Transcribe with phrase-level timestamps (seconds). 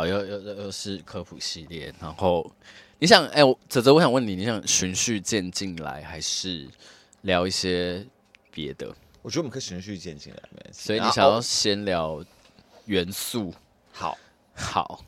[0.00, 1.92] 好，又又又是科普系列。
[2.00, 2.50] 然后
[2.98, 6.66] 你想，哎、欸，我泽泽，我想问你，你想循序渐进来，还是
[7.22, 8.06] 聊一些
[8.50, 8.94] 别的？
[9.20, 10.42] 我觉得我们可以循序渐进来。
[10.72, 12.24] 所以你想要先聊
[12.86, 13.52] 元素？
[13.92, 14.16] 好，
[14.54, 15.04] 好。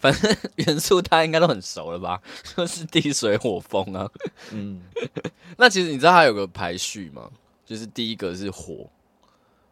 [0.00, 2.20] 反正 元素大家应该都很熟了吧？
[2.56, 4.10] 就是地水火风啊。
[4.50, 4.82] 嗯，
[5.56, 7.30] 那其实你知道它有个排序吗？
[7.64, 8.90] 就是第一个是火，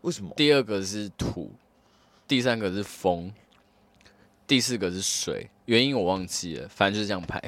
[0.02, 0.32] 为什么？
[0.36, 1.50] 第二个是土，
[2.28, 3.32] 第三个是风，
[4.46, 5.48] 第四个是水。
[5.66, 7.42] 原因我忘记了，反正就是这样排。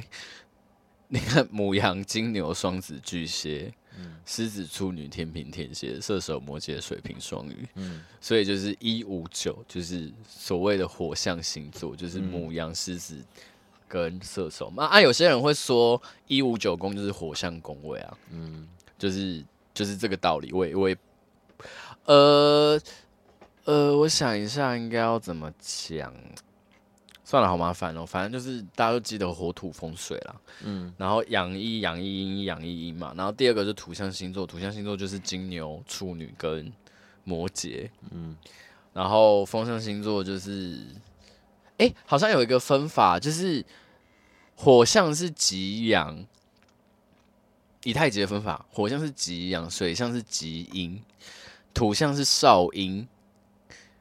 [1.08, 3.72] 你看，母羊、金牛、双子、巨蟹。
[4.24, 7.66] 狮子、处女、天平、天蝎、射手、摩羯、水瓶、双鱼。
[7.74, 13.20] 嗯，所以就是一五九，就是所谓的火象星座，就是母羊、狮子
[13.88, 14.84] 跟射手嘛。
[14.84, 18.18] 啊，有些人会说一五九宫就是火象宫位啊。
[18.30, 19.44] 嗯，就是
[19.74, 20.52] 就是这个道理。
[20.52, 20.96] 我也我也，
[22.04, 22.80] 呃
[23.64, 26.14] 呃，我想一下应该要怎么讲。
[27.28, 28.06] 算了，好麻烦哦。
[28.06, 30.34] 反正就是大家都记得火土风水啦。
[30.64, 33.12] 嗯，然后阳一阳一阴一阳一阴嘛。
[33.18, 36.72] 然后第二个是土象星座，土象星座就是金牛、处女跟
[37.24, 37.90] 摩羯。
[38.12, 38.34] 嗯，
[38.94, 40.80] 然后风象星座就是，
[41.76, 43.62] 哎，好像有一个分法，就是
[44.56, 46.24] 火象是极阳，
[47.84, 51.02] 以太极的分法，火象是极阳，水象是极阴，
[51.74, 53.06] 土象是少阴，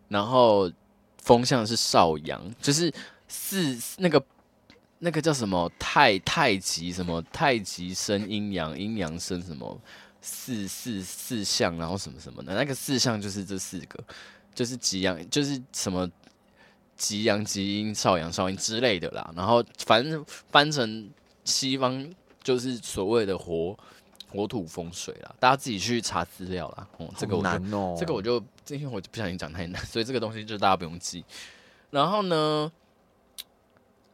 [0.08, 0.72] 然后
[1.18, 2.94] 风象是少阳，就是。
[3.28, 4.24] 四那个
[5.00, 5.72] 那个叫什么？
[5.78, 7.22] 太太极什么？
[7.32, 9.80] 太极生阴阳阴阳生什么？
[10.22, 12.56] 四四四象然后什么什么的。
[12.56, 14.04] 那个四象就是这四个。
[14.56, 16.10] 就是极阳就是什么
[16.96, 19.32] 极阳极阴少阳少阴之类的啦。
[19.36, 21.08] 然后反正翻成
[21.44, 22.10] 西方
[22.42, 23.78] 就是所谓的火
[24.30, 25.36] 火土风水啦。
[25.40, 26.88] 大家自己去查资料啦。
[26.98, 27.96] 哦这个我难哦。
[28.00, 31.24] 这个我就今天我就不小心讲太难所以这个东西就大家不用记。
[31.92, 32.72] 然后呢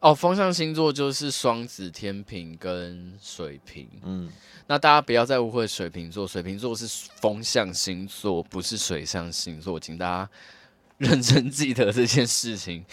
[0.04, 3.88] 哦，风象星座就是双子、天平跟水瓶。
[4.04, 4.30] 嗯，
[4.68, 6.86] 那大家不要再误会水瓶座，水瓶座是
[7.22, 10.30] 风象星座，不是水象星座，请大家
[11.00, 12.84] 认真记得这件事情。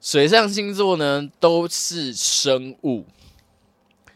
[0.00, 3.04] 水象星座呢，都是生物。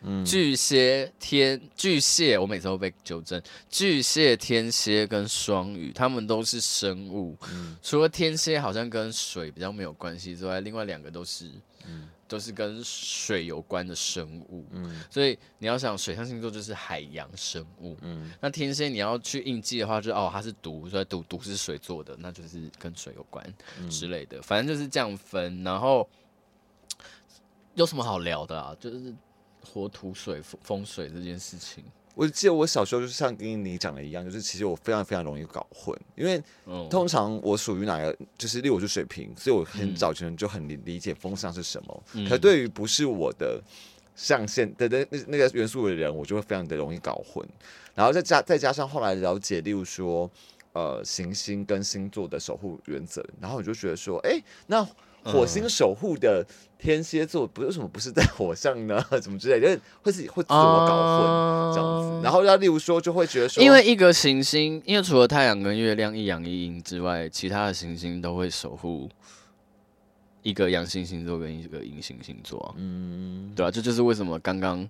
[0.00, 3.38] 嗯，巨蟹、天巨蟹，我每次都被纠正。
[3.68, 7.36] 巨蟹、天蝎跟双鱼，他们都是生物。
[7.52, 11.50] 嗯，除了天蝎好像跟水比较没有关系之外，另外两个都是。
[11.86, 12.08] 嗯。
[12.26, 23.54] 都是跟水有关的生物，嗯，所以你要想水象星座就是海洋生物，嗯，那天蝎你要去印记的话就，就哦它是毒，所以毒毒是水做的，那就是跟水有关
[23.90, 25.62] 之类的，嗯，反正就是这样分。
[25.62, 26.08] 然后
[27.74, 28.76] 有什么好聊的啊？
[28.80, 29.14] 就是
[29.62, 31.84] 火土水风水这件事情。
[32.14, 36.40] 我记得我小时候就是像跟你讲的一样，就是其实我非常非常容易搞混，因为
[36.88, 42.02] 通常我属于哪个，就是例如我是水瓶，所以我很早前就很理理解风象是什么。
[42.12, 43.60] 嗯、可对于不是我的
[44.14, 47.44] 象限的那那那个元素的人，我就会非常的容易搞混。
[47.94, 50.30] 然后再加再加上后来了解，例如说
[50.72, 54.88] 呃行星跟星座的守护原则，然后我就觉得说，哎、欸，那。
[55.24, 56.46] 火星守护的
[56.78, 59.02] 天蝎座，不是为什么不是在火象呢？
[59.22, 62.20] 怎么之类，就是会自己会自我搞混这样子。
[62.22, 69.08] 然后要例如说，就会觉得说，因为一个行星，因为除了太阳跟月亮一阳一阴之外，其他的行星都会守护
[70.42, 72.74] 一个阳性星座跟一个阴性星座。
[72.76, 74.86] 嗯，对啊，这就是为什么刚刚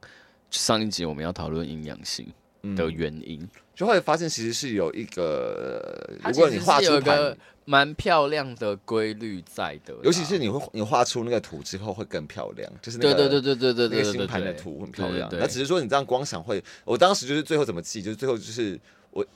[0.51, 2.27] 上一集我们要讨论阴阳性
[2.76, 3.48] 的原因。
[3.75, 15.28] 就会发现其实是有一个，如果你画出一个蛮漂亮的规律在的，尤其是你会你画出那个图之后会更漂亮，就是那个对对对对对对那个星盘的图很漂亮。
[15.32, 18.78] 那只是说你这样光想会，我当时就是最后怎么记，就是最后就是
[19.10, 19.26] 我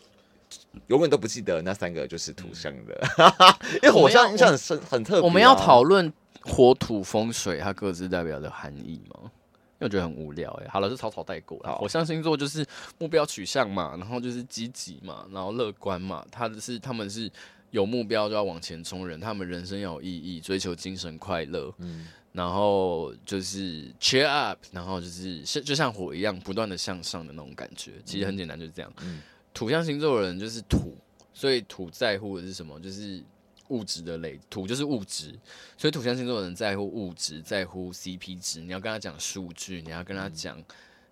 [0.86, 3.00] 永远都不记得那三个就是土象的，
[3.82, 5.22] 因为火象印象很深很特别。
[5.22, 6.12] 我们要讨论
[6.42, 9.32] 火土风水它各自代表的含义吗？
[9.80, 11.76] 因为我觉得很无聊哎，好了，是草草带过了。
[11.76, 12.66] 火象星座就是
[12.98, 16.26] 目标取向嘛，然后就是积极嘛，然后乐观嘛。
[16.32, 17.30] 他的是他们是
[17.70, 21.72] 有目标就要往前冲人，他们人生要有意义，追求精神快乐。
[21.78, 27.92] 嗯，然后就是 cheer up，然后就是像就像火一样不断的向上的那种感觉。
[28.04, 28.92] 其实很简单，就是这样。
[29.00, 29.22] 嗯，
[29.54, 30.96] 土象星座的人就是土，
[31.32, 32.80] 所以土在乎的是什么？
[32.80, 33.22] 就是。
[33.68, 35.38] 物质的累土就是物质，
[35.76, 38.60] 所以土象星座的人在乎物质，在乎 CP 值。
[38.60, 40.62] 你要跟他讲数据，你要跟他讲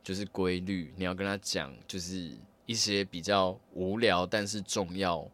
[0.02, 2.30] 就是规律，你要跟他讲就是
[2.66, 5.28] 一些比较无聊但是重要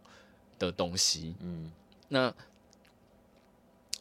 [0.59, 1.35] 的东西。
[1.41, 1.71] 嗯，
[2.09, 2.35] 那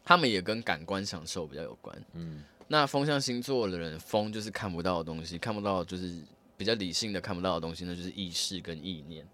[0.04, 2.06] 他们也跟感官享受比较有关。
[2.14, 6.22] 嗯，那风象星座的人，风就是看不到的东西，看不到就是
[6.58, 9.26] 比较理性的看不到的东西，那就是意识跟意念。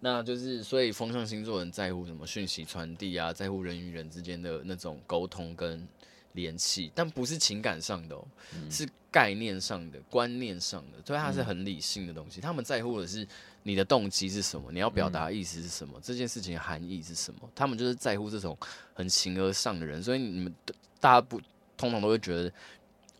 [0.00, 5.86] 那就是所以风象星座人在乎什么讯息传递啊，在乎人与人之间的那种沟通跟
[6.32, 12.40] 联系，但不是情感上的哦，嗯、是概念上的、观念上的，所以它是很理性的东西。
[12.40, 13.26] 嗯、他们在乎的是
[13.62, 17.40] 你的动机是什么，你要表达的意思是什么，嗯、这件事情的含义是什么。
[17.54, 18.56] 他们就是在乎这种
[18.92, 20.54] 很形而上的人，所以你们
[21.00, 21.40] 大家不
[21.74, 22.52] 通常都会觉得，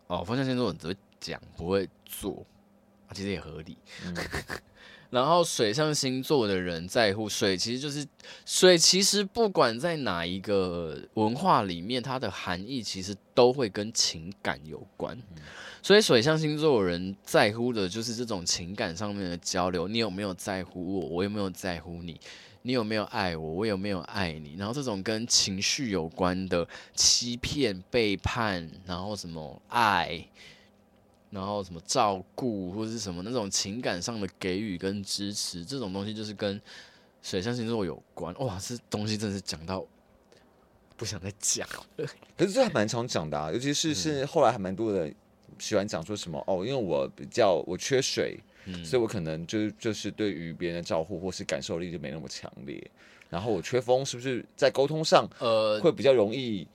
[0.05, 2.45] 哦，风象星座人只会讲不会做，
[3.13, 3.75] 其实也合理。
[5.09, 8.05] 嗯然后水象星座的人在乎水，其实就是
[8.45, 8.77] 水。
[8.77, 15.17] 其实不管在哪一个文化里面，它的含义其实都会跟情感有关。
[15.81, 19.87] 所以水象星座的人在乎的就是这种情感上面的交流。
[19.87, 21.07] 你有没有在乎我？
[21.07, 22.19] 我有没有在乎你？
[22.63, 23.53] 你有没有爱我？
[23.53, 24.55] 我有没有爱你？
[24.57, 30.27] 然后这种跟情绪有关的欺骗、背叛，然后什么爱。
[31.29, 36.59] 然后什么照顾或者是什么那种情感上的给予跟支持，这种东西就是跟
[37.21, 38.33] 水象星座有关。
[38.35, 39.85] 哇，这东西真的是讲到
[40.95, 42.07] 不想再讲了。
[42.37, 45.13] 可是这还蛮常讲的啊，尤其是是后来还蛮多人
[45.59, 52.81] 喜欢讲说什么哦，因为我比较我缺水，嗯、所以我可能就就是对于别人的照顾或是感受力就没那么强烈。
[53.29, 56.65] 然后我缺风，是不是在沟通上呃会比较容易？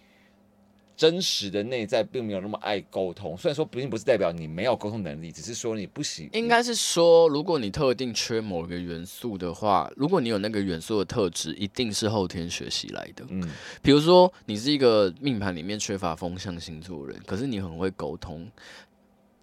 [0.95, 6.29] 真实的内在并没有那么爱沟通，虽然说并不是代表你没有沟通能力，只是说你不行。
[6.33, 13.25] 应该是说，如果你特定缺某一个元素的话，如果你有那个元素的特质，一定是后天学习来的。
[13.31, 13.51] 嗯，
[13.83, 18.49] 比如说你是一个命盘里面缺乏风象星座的人，可是你很会沟通，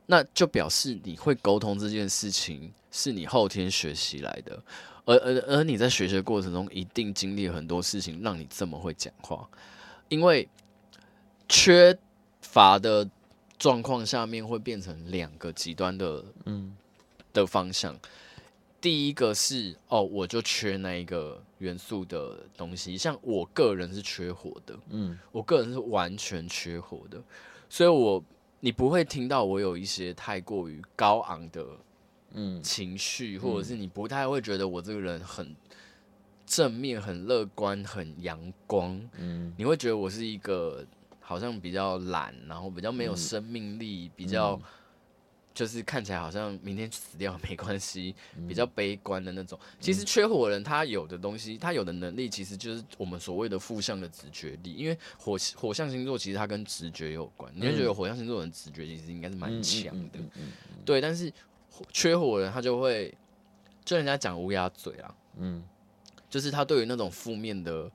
[0.06, 4.64] 那就表示你会沟通这件事情是你后天学习来的，
[5.04, 9.50] 而而而你在学习的过程中，一定经历很多事情，让你这么会讲话，
[10.08, 10.48] 因为。
[11.50, 11.98] 缺
[12.42, 13.10] 乏的
[13.58, 16.78] 状况下面会变成两个极端的，嗯，
[17.34, 18.00] 的方向。
[18.80, 27.22] 第一个是哦，我就缺那一个元素的东西，像我个人是缺火的，嗯，我个人是完全缺火的，
[27.68, 28.24] 所以我
[28.62, 31.66] 你不会听到我有一些太过于高昂的，
[32.32, 35.54] 嗯，情绪，或者是你不太会觉得我这个人很
[36.46, 40.86] 正面、很乐观、很阳光，嗯，你会觉得我是一个。
[41.30, 44.60] 好像比较懒，然后比较没有生命力，嗯、比较
[45.54, 49.60] 就是看起来好像明天死掉 没关系，嗯、比较悲观的那种。
[49.80, 54.74] 其实缺火人他有的东西，他有的能力，其实就是我们所谓的负向的直觉力。
[54.74, 60.18] 因为火火象星座其实它跟直觉有关，嗯、你会觉得火象星座人直觉其实应该是蛮强的，
[60.84, 61.00] 对。
[61.00, 61.32] 但是
[61.94, 63.16] 缺火人他就会，
[63.86, 65.64] 就人家讲乌鸦嘴啊，嗯，
[66.28, 67.88] 就是他对于那种负面的。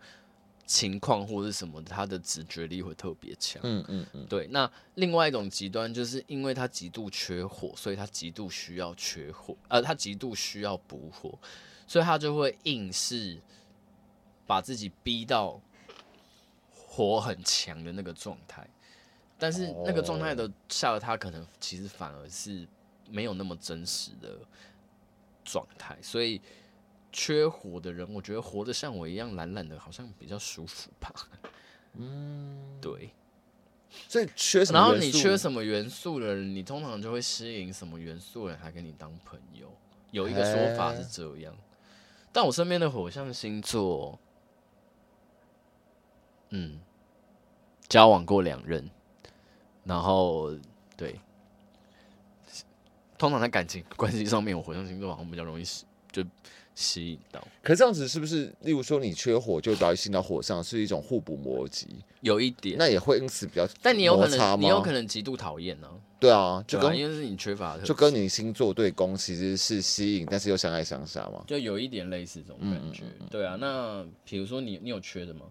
[0.66, 3.61] 情况或者是什么，他的直觉力会特别强。
[3.64, 4.46] 嗯嗯嗯，对。
[4.46, 11.38] 那另外一种极端，就是因为他极度缺火，所以他极度需要缺火，呃，他极度需要补火，
[11.87, 13.38] 所以他就会硬是
[14.46, 15.61] 把自己逼到
[16.70, 18.67] 火很强的那个状态。
[19.38, 22.67] 但是那个状态的下了，他可能其实反而是
[23.10, 24.38] 没有那么真实的
[25.44, 26.40] 状态，所以。
[27.16, 31.12] 缺火的人，我觉得活得像我一样懒懒的，好像比较舒服吧。
[31.93, 33.11] 嗯，对。
[34.08, 34.78] 所以缺什么？
[34.81, 39.72] 然后你缺什么元素的人，你通常就会吸引什么元素的人，来跟你当朋友。
[40.10, 41.56] 有一个说法是这样。
[42.32, 44.19] 但我身边的火象星座，
[46.48, 46.81] 嗯，
[47.89, 48.91] 交往过两任，
[49.84, 50.53] 然后
[50.96, 51.20] 对，
[53.17, 55.65] 通常在感情关系上面，我火象星座好像比较容易
[56.23, 56.25] 就。
[56.77, 58.53] 吸引到，可是这样子是不是？
[58.63, 61.87] 例如说，你缺火，就导吸引到火上，是一种互补魔辑。
[62.21, 65.89] 有一点，那也会因此比较，但你有可能，你有可能极度讨厌呢。
[66.19, 71.44] 对啊，就跟因为是你缺乏的，就跟你星座对宫其实是吸引，但是又相爱相杀嘛。
[71.47, 73.05] 就有一点类似这种感觉。
[73.31, 75.43] 对啊，那比如说你，你有缺的吗？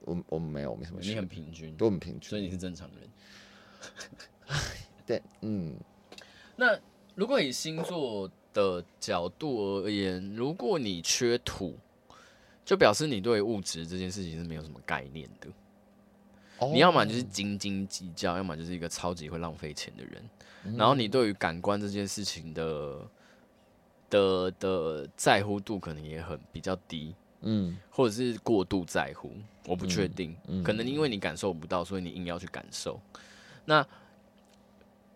[0.00, 1.10] 我我没有，没什么缺。
[1.10, 4.58] 你很平均，都很平均，所以你是正常人。
[5.06, 5.76] 对，嗯。
[6.56, 6.76] 那
[7.14, 11.76] 如果以星座的角度而言，如果你缺土，
[12.64, 15.48] 就表示你对物质这件事情是没有什么概念的。
[16.58, 16.72] Oh.
[16.72, 20.22] 你要么就是斤斤计较，要么就是一个超级会浪费钱的人。
[20.64, 20.78] Mm.
[20.78, 23.00] 然后你对于感官这件事情的
[24.08, 27.76] 的的在乎度可能也很比较低，嗯，mm.
[27.90, 29.32] 或者是过度在乎，
[29.66, 30.36] 我不确定。
[30.46, 30.62] Mm.
[30.62, 33.00] 可能因为你感受不到，所以你硬要去感受。
[33.64, 33.84] 那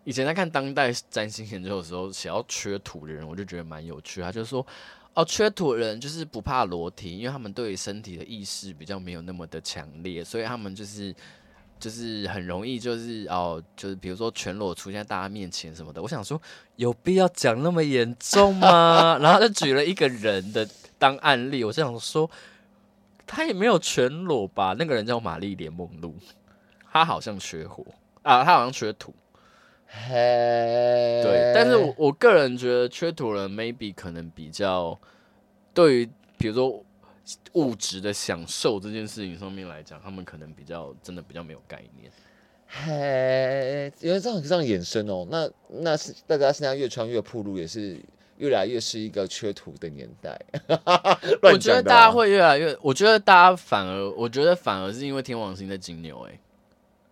[0.07, 4.21] 以前在看当代占星研究的时候，写到缺土的人，我就觉得蛮有趣。
[4.21, 4.65] 他就说，
[5.13, 11.13] 哦，缺土的人就是不怕裸体，因为他们对身体的意识比较没有那么的强烈，所以他们就是
[11.77, 16.01] 就是很容易就是哦，就是比如说全裸出现在大家面前什么的。
[16.01, 16.41] 我想说，
[16.77, 19.17] 有必要讲那么严重吗？
[19.21, 20.65] 然后就举了一个人的
[20.97, 22.31] 当案例，我就想说，
[23.25, 24.73] 他也没有全裸吧？
[24.79, 26.15] 那个人叫玛丽莲梦露，
[26.89, 27.85] 他好像缺火
[28.21, 29.13] 啊，他好像缺土。
[29.87, 34.99] 嘿，对，但是我我个人觉得缺土人 maybe 可能比较
[35.73, 36.83] 对于比如说
[37.53, 42.11] 物质的享受这件事情上面来讲，他们可能比较真的比较没有概念。
[42.67, 47.97] 嘿，因为这样这样衍生哦，那那是大家现在越穿越铺路，也是
[48.39, 50.37] 越来越是一个缺土的年代。
[51.41, 56.37] 我觉得大家会越来越，我觉得大家反而，我觉得反而是因为天王星在金牛，哎，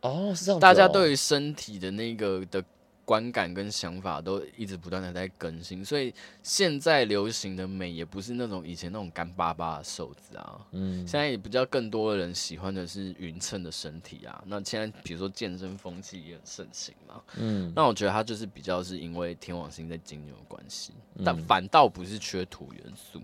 [0.06, 2.64] 哦，是这样、哦，大家对于身体的那个的。
[3.08, 14.44] 观感跟想法都一直不断的在更新，所以现在流行的美也不是那种以前那种干巴巴的瘦子啊，嗯，现在也比较更多的人喜欢的是匀称的身体啊。
[14.48, 23.22] 那现在比如说健身风气也很盛行嘛，嗯，那我觉得它就是比较是因为天王星在金牛的关系，嗯，但反倒不是缺土元素。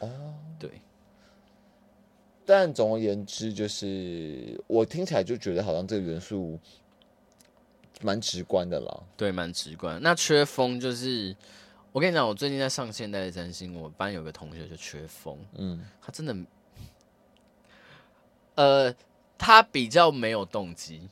[0.00, 0.82] 哦，对。
[2.46, 6.58] 但总而言之，就是我听起来就觉得好像这个元素。
[8.02, 9.98] 蛮直观的啦，对，蛮直观。
[10.02, 11.34] 那缺风就是，
[11.90, 16.36] 我跟你讲，我最近在上现代的占星，我班有个同学就缺风，嗯， 他真的，
[18.56, 18.94] 呃，
[19.38, 21.08] 他比较没有动机，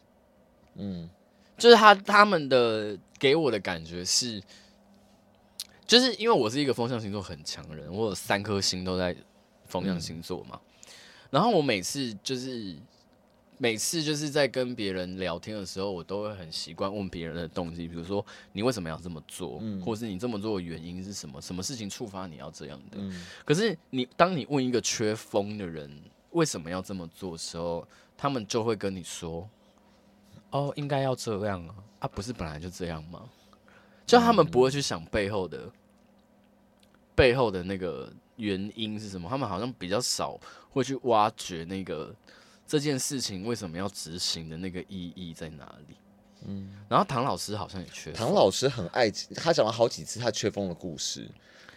[0.75, 1.09] 嗯，
[1.57, 4.43] 就是他他们的给我的感觉是，
[5.87, 9.17] 就是因为我是一个风象星座很强的人，我有三颗星都在
[9.65, 10.72] 风象星座嘛，嗯，
[11.33, 12.77] 然后我每次就是。
[13.59, 21.41] 每次就是在跟别人聊天的时候，我都会很习惯问别人的动机，比如说你为什么要这么做，嗯、或是你这么做的原因是什么？
[21.41, 22.97] 什么事情触发你要这样的？
[22.99, 25.89] 嗯、可是你当你问一个缺风的人
[26.33, 27.87] 为什么要这么做的时候，
[28.17, 29.49] 他们就会跟你说
[30.51, 33.23] ：“哦，应该要这样啊，啊，不是本来就这样吗？”
[34.05, 35.73] 就他们不会去想背后的、嗯、
[37.15, 38.13] 背后的那个
[38.43, 40.39] 原因是什么，他们好像比较少
[40.71, 42.15] 会去挖掘那个。
[42.65, 45.97] 这件事情为什么要执行的那个意义在哪里？
[46.47, 48.15] 嗯，然后唐老师好像也缺风。
[48.15, 51.29] 唐老师很爱，他讲了好几次他缺风的故事。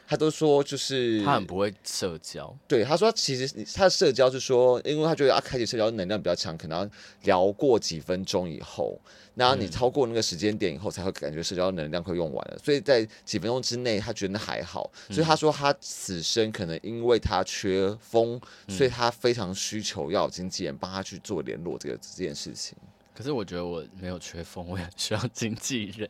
[0.08, 6.90] 他都说就是他很不会社交，对，他说其实他的社交是说，因为他觉得啊开启社交能量比较强，可能要
[7.24, 9.00] 聊过几分钟以后，
[9.34, 22.78] 那你超过那个时间点以后，才会感觉社交能量快用完了，所以在几分钟之内他觉得还好，所以他说他此生可能因为他缺风，所以他非常需求要有经纪人帮他去做联络这个这件事情。
[23.16, 26.08] 可是我觉得我没有缺风，我也需要经纪人。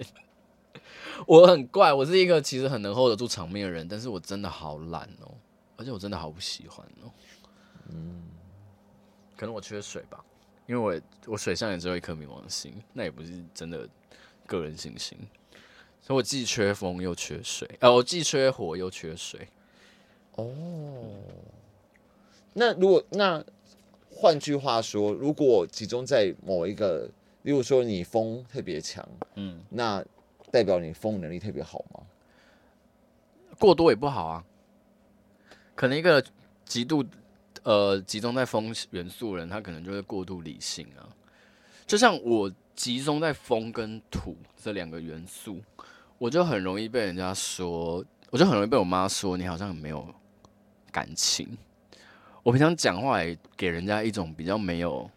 [1.27, 5.31] 我很怪，我是一个其实很能 hold 得住场面的人，但是我真的好懒哦，
[5.77, 7.11] 而且我真的好不喜欢哦。
[7.89, 8.23] 嗯，
[9.37, 10.23] 可能我缺水吧，
[10.67, 13.87] 因为我我水上也只有一颗冥王星，那也不是真的
[14.45, 15.17] 个人信心，
[16.01, 19.47] 所以我既缺风又缺水，呃，我既缺火又缺水。
[20.35, 20.51] 哦，
[22.53, 23.43] 那如果那
[24.11, 27.09] 换句话说，如果集中在某一个，
[27.43, 30.03] 例如说你风特别强，嗯，那。
[30.55, 31.99] 代表你风能力特别好吗？
[33.59, 34.41] 过多也不好啊。
[35.75, 36.23] 可能一个
[36.63, 37.03] 极度
[37.63, 41.11] 呃集中在风元素的人，他可能就会过度理性啊。
[41.85, 45.61] 就像我集中在风跟土这两个元素，
[46.17, 50.07] 我就很容易被人家说，我就很容易被我妈说你好像很没有
[50.89, 51.57] 感情。
[52.43, 55.11] 我平常讲话也给人家一种比较没有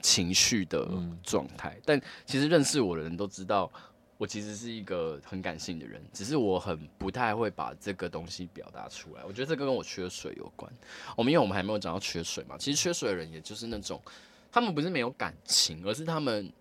[0.00, 0.84] 情绪的
[1.22, 3.70] 状态，嗯、但其实认识我的人都知道。
[4.18, 9.22] 我其实是一个很感性的人，只是我很不太会把这个东西表达出来。
[9.24, 10.70] 我觉得这个跟我缺水有关。
[11.16, 14.02] 我们因为我们还没有讲到缺水嘛，其实缺水的人也就是那种，
[14.50, 16.52] 他们不是没有感情，而是他们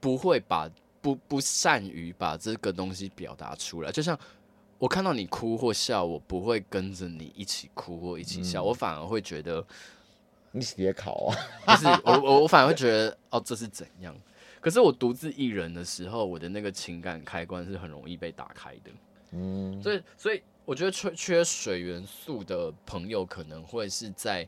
[0.00, 0.66] 不会把
[1.02, 3.92] 不不善于把这个东西表达出来。
[3.92, 4.18] 就像
[4.78, 9.62] 我看到你哭或笑，我不会跟着你一起哭或一起笑，嗯、我反而会觉得
[10.52, 14.16] 你别考啊，不是我我我反而会觉得哦，这是怎样？
[14.68, 18.90] 可是我独自一人的时候，我的那个情感开关是很容易被打开的。
[19.30, 24.46] 嗯，所以所以我觉得缺缺水元素的朋友可能会是在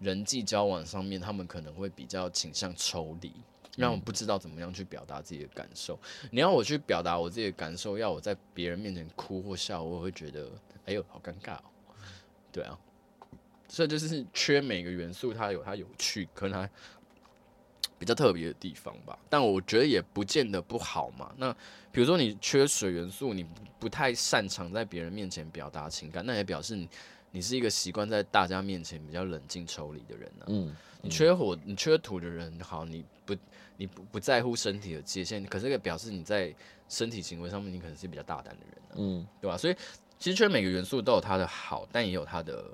[0.00, 3.32] 人际交往上面，他们可能会比较倾向抽离，
[3.78, 5.98] 让我不知道怎么样去表达自己的感受。
[6.30, 10.50] 你要我去表达我自己的感受，要我在别人面前哭或笑，我会觉得
[10.84, 11.64] 哎呦好尴尬哦。
[12.52, 12.78] 对啊，
[13.66, 16.70] 所以就是缺每个元素，它有它有趣，可能它。
[18.04, 21.32] 比较特别的地方吧，但我觉得也不见得不好嘛。
[21.38, 21.50] 那
[21.90, 23.46] 比如说你缺水元素，你
[23.80, 26.86] 不太擅长在别人面前表达情感，那也表示你
[27.30, 30.48] 你是一个习惯在大家面前比较冷静抽离的人呢、啊。
[30.48, 33.34] 嗯，你缺火，你缺土的人，好，你不
[33.78, 36.54] 你不不在乎身体的界限，可是也表示你在
[36.90, 38.96] 身体行为上面，你可能是比较大胆的人呢、啊。
[38.96, 39.56] 嗯，对吧？
[39.56, 39.74] 所以
[40.18, 42.66] 其实，缺每个元素都有它的好，但也有它的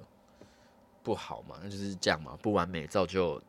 [1.05, 3.41] 不好嘛，那就是这样嘛，不完美造就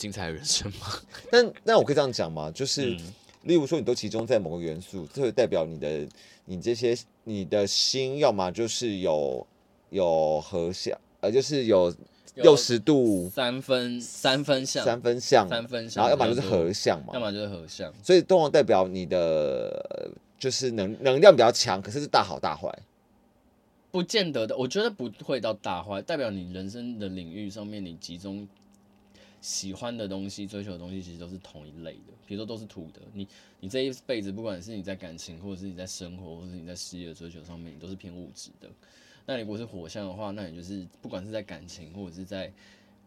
[0.00, 0.86] 精彩人生嘛。
[1.30, 2.50] 但那我可以这样讲嘛？
[2.50, 2.98] 就是、嗯，
[3.42, 6.08] 例如说，你都集中在某个元素，这会代表你的
[6.46, 9.46] 你这些你的心，要么就是有
[9.90, 11.94] 有合相，呃，就是有
[12.36, 22.72] 六十度三分三分相，三分相，三分相，然后要么就是合相嘛，要么就是合相，所以通常代表你的就是能能量比较强，可是是大好大坏。
[23.92, 28.46] 不见得的，我觉得不会到大坏，代表你人生的领域上面，你集中
[29.40, 32.12] 喜欢的东西、追求的东西，其实都是同一类的。
[32.26, 33.26] 比如说都是土的，你
[33.60, 38.68] 你这一辈子，不管是你在感情，或者是你在生活，或者是你在事业的追求上面，你都是偏物质的。
[39.26, 42.52] 那如果是火象的话，那你就是不管是在感情，或者是在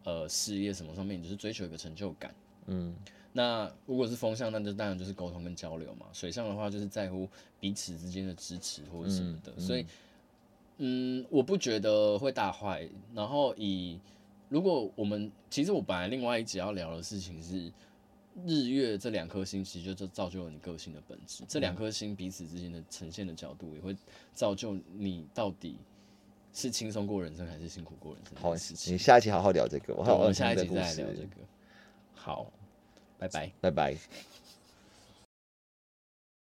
[0.04, 2.34] 呃事业什么上面，你就是追求一个成就感。
[2.66, 2.94] 嗯，
[3.32, 6.06] 那如果是风象，那就当然就是沟通跟交流嘛。
[6.12, 7.28] 水象的话，就是在乎
[7.60, 9.86] 彼此之间的支持或者什么的，嗯嗯、所以。
[10.78, 12.88] 嗯，我不觉得会大坏。
[13.14, 13.96] 然后以
[14.48, 17.72] 如果我们其实我本来另外一集要聊的事情是
[18.44, 21.44] 日月这两颗星，其实就造就了你个性的本质。
[21.48, 23.96] 这两颗星彼此之间的呈现的角度，也会
[24.34, 25.76] 造就你到底
[26.52, 28.34] 是轻松过人生还是辛苦过人生。
[28.40, 28.54] 好，
[28.90, 31.36] 你下一期好好聊这个，我，我们下一集再来聊这个。
[32.14, 32.52] 好，
[33.18, 33.96] 拜拜，拜拜。